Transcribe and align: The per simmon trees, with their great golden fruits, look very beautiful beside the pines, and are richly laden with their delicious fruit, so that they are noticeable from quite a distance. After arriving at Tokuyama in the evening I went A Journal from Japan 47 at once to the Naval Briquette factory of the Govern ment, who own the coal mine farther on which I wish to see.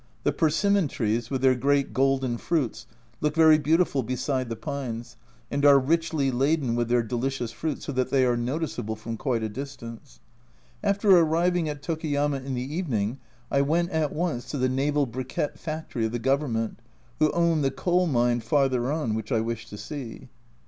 The 0.23 0.31
per 0.33 0.49
simmon 0.49 0.87
trees, 0.87 1.29
with 1.29 1.43
their 1.43 1.53
great 1.53 1.93
golden 1.93 2.39
fruits, 2.39 2.87
look 3.19 3.35
very 3.35 3.59
beautiful 3.59 4.01
beside 4.01 4.49
the 4.49 4.55
pines, 4.55 5.15
and 5.51 5.63
are 5.63 5.77
richly 5.77 6.31
laden 6.31 6.73
with 6.73 6.89
their 6.89 7.03
delicious 7.03 7.51
fruit, 7.51 7.83
so 7.83 7.91
that 7.91 8.09
they 8.09 8.25
are 8.25 8.35
noticeable 8.35 8.95
from 8.95 9.15
quite 9.15 9.43
a 9.43 9.47
distance. 9.47 10.19
After 10.83 11.15
arriving 11.15 11.69
at 11.69 11.83
Tokuyama 11.83 12.37
in 12.43 12.55
the 12.55 12.75
evening 12.75 13.19
I 13.51 13.61
went 13.61 13.89
A 13.89 13.91
Journal 13.91 13.91
from 13.91 13.91
Japan 13.91 14.01
47 14.01 14.01
at 14.01 14.31
once 14.31 14.45
to 14.49 14.57
the 14.57 14.69
Naval 14.69 15.05
Briquette 15.05 15.59
factory 15.59 16.05
of 16.07 16.11
the 16.13 16.17
Govern 16.17 16.53
ment, 16.53 16.79
who 17.19 17.31
own 17.33 17.61
the 17.61 17.69
coal 17.69 18.07
mine 18.07 18.39
farther 18.39 18.91
on 18.91 19.13
which 19.13 19.31
I 19.31 19.39
wish 19.41 19.67
to 19.67 19.77
see. 19.77 20.29